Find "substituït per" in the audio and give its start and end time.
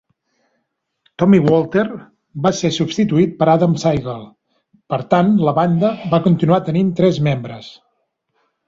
2.79-3.49